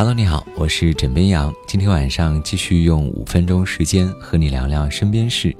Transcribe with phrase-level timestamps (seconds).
[0.00, 1.52] Hello，你好，我是枕边羊。
[1.66, 5.54] 今天晚上继续用五分钟时间和你聊聊身边事。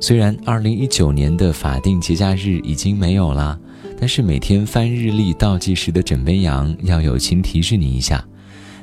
[0.00, 3.58] 虽然二零一九年的法定节假日已经没有了，
[3.98, 8.24] 但是每天翻日历倒计时的枕边羊要友情提示你一下：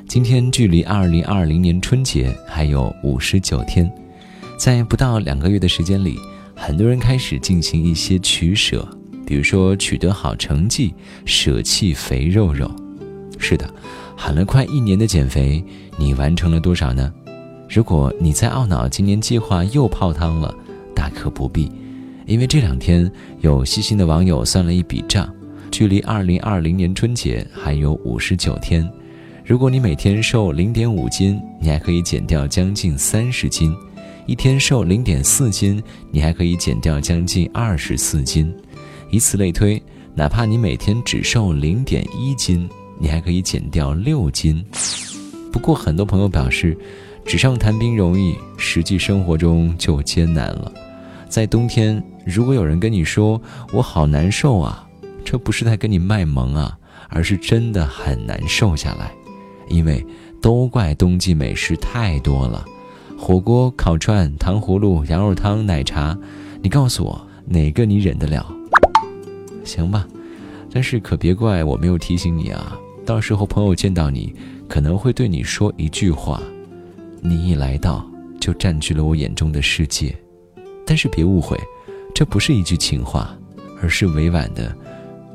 [0.06, 3.90] 今天距离二零二零年春节还有五十九天，
[4.58, 6.20] 在不到两个月的时间里，
[6.54, 8.86] 很多人开始进行一些取舍，
[9.26, 10.92] 比如说取得好成绩，
[11.24, 12.70] 舍弃肥肉肉。
[13.38, 13.72] 是的。
[14.20, 15.64] 喊了快一年的减肥，
[15.96, 17.14] 你完成了多少呢？
[17.70, 20.52] 如果你在懊恼今年计划又泡汤了，
[20.92, 21.70] 大可不必，
[22.26, 23.10] 因为这两天
[23.42, 25.32] 有细心的网友算了一笔账，
[25.70, 28.86] 距离二零二零年春节还有五十九天。
[29.46, 33.72] 如果你每天瘦零点五斤，你还可以减掉将近三十斤；
[34.26, 35.80] 一天瘦零点四斤，
[36.10, 38.52] 你还可以减掉将近二十四斤。
[39.10, 39.80] 以此类推，
[40.12, 42.68] 哪怕你每天只瘦零点一斤。
[42.98, 44.64] 你还可以减掉六斤，
[45.52, 46.76] 不过很多朋友表示，
[47.24, 50.72] 纸上谈兵容易，实际生活中就艰难了。
[51.28, 53.40] 在冬天，如果有人跟你说
[53.72, 54.88] “我好难受啊”，
[55.24, 56.76] 这不是在跟你卖萌啊，
[57.08, 59.12] 而是真的很难受下来。
[59.68, 60.04] 因为
[60.40, 62.64] 都怪冬季美食太多了，
[63.18, 66.16] 火锅、烤串、糖葫芦、羊肉汤、奶茶，
[66.62, 68.50] 你告诉我哪个你忍得了？
[69.64, 70.06] 行吧，
[70.72, 72.74] 但是可别怪我没有提醒你啊。
[73.08, 74.34] 到时候朋友见到你，
[74.68, 76.42] 可能会对你说一句话
[77.24, 78.06] ：“你一来到，
[78.38, 80.14] 就占据了我眼中的世界。”
[80.84, 81.58] 但是别误会，
[82.14, 83.34] 这不是一句情话，
[83.80, 84.76] 而是委婉的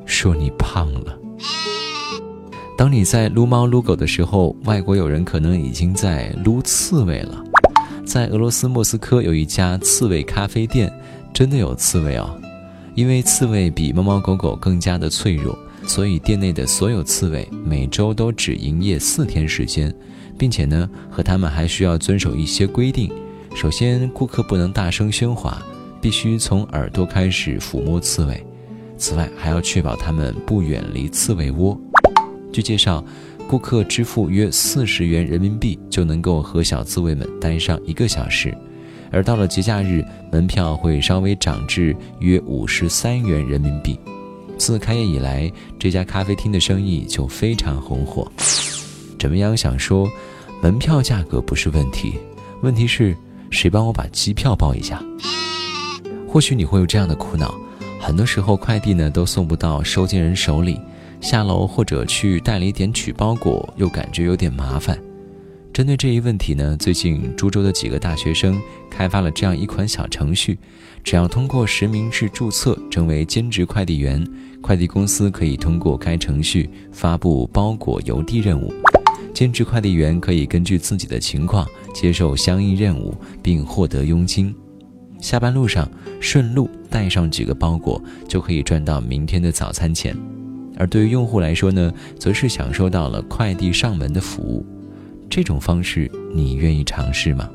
[0.05, 1.17] 说你胖了。
[2.77, 7.43] 当你在撸猫撸狗的时候，外国友人可能已经在撸刺猬了。
[8.05, 10.93] 在俄罗斯莫斯科有一家刺猬咖啡店，
[11.33, 12.39] 真的有刺猬哦，
[12.93, 15.57] 因为刺猬比猫猫狗狗更加的脆弱。
[15.85, 19.93] 所以店内的所有刺猬每周都只营业四天时间，
[20.37, 23.11] 并且呢，和他们还需要遵守一些规定。
[23.53, 25.61] 首先，顾客不能大声喧哗，
[26.01, 28.43] 必须从耳朵开始抚摸刺猬。
[28.97, 31.79] 此外，还要确保它们不远离刺猬窝。
[32.51, 33.03] 据介绍，
[33.47, 38.57] 顾客支付约四十元人民币就能够和小刺猬们待上一个小时，
[39.11, 43.99] 而到了节假日，门票会稍微涨至约五十三元人民币。
[44.63, 48.31] 自开业以来，这家咖啡厅的生意就非常红火。
[49.19, 49.57] 怎么样？
[49.57, 50.09] 想说，
[50.61, 52.13] 门票价格不是问题，
[52.61, 53.13] 问题是
[53.51, 55.03] 谁帮我把机票报一下？
[56.29, 57.53] 或许你会有这样的苦恼：
[57.99, 60.79] 很多时候快递呢都送不到收件人手里，
[61.19, 64.97] 下楼或者去代理点取包裹又感觉有点麻烦。
[65.73, 68.61] 针对这一问题呢，最近株洲的几个大学生
[68.91, 70.55] 开发了这样一款小程序，
[71.03, 74.23] 只要通过实名制注册成为兼职快递员，
[74.61, 78.71] 快递公司可以通过该程序发布包裹邮递任务，
[79.33, 84.53] 兼职快递员可以根据自己的情况接受相应任务并获得佣金，
[85.19, 85.89] 下班路上
[86.19, 90.15] 顺路带上几个包裹就可以赚到明天的早餐钱，
[90.77, 94.63] 而对于用户来说呢，则是享受到了快递上门的服务。
[95.35, 97.49] 这种方式你愿意尝试吗？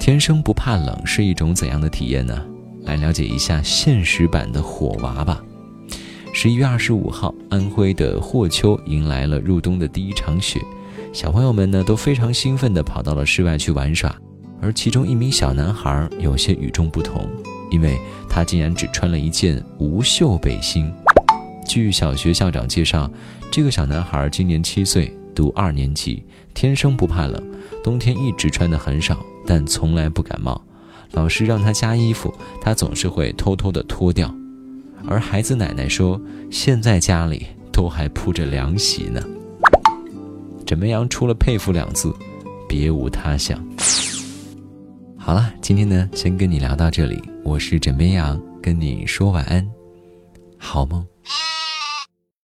[0.00, 2.44] 天生不怕冷是一种怎样的体验呢？
[2.82, 5.40] 来了解一下现实版的火娃吧。
[6.32, 10.60] 十一月二十五号，安徽的霍丘迎来了入冬的第一场雪，
[11.12, 14.12] 小朋友们呢都非常兴奋地跑到了室外去玩耍，
[14.60, 17.30] 而其中一名小男孩有些与众不同，
[17.70, 17.96] 因为
[18.28, 20.92] 他竟然只穿了一件无袖背心。
[21.64, 23.08] 据小学校长介绍，
[23.52, 25.16] 这个小男孩今年七岁。
[25.34, 26.22] 读二年级，
[26.54, 27.42] 天生不怕冷，
[27.82, 30.60] 冬天一直穿的很少，但从来不感冒。
[31.12, 34.32] 老师让他加衣服，他总是会偷偷的脱掉。
[35.06, 36.20] 而孩子奶奶说，
[36.50, 39.20] 现在家里都还铺着凉席呢。
[40.66, 42.14] 枕边羊除了佩服两字，
[42.68, 43.58] 别无他想。
[45.16, 47.20] 好了，今天呢，先跟你聊到这里。
[47.42, 49.66] 我是枕边羊，跟你说晚安，
[50.58, 51.04] 好梦。